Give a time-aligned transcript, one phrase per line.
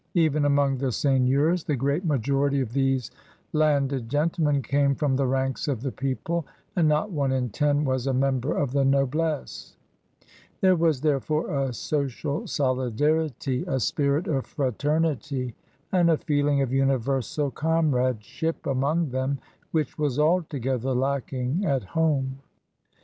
[0.15, 3.11] Even among the seigneurs the great majority of these
[3.53, 6.43] landed gentl^nen came from the ranks of the people,
[6.75, 9.77] and not one in t^i was a member of the noblesse.
[10.59, 15.53] There was, therefore, a social solidarity, a spirit of fraternity,
[15.91, 19.37] and a feeling of universal comrade ship among them
[19.69, 22.39] which was altogether lacking at home.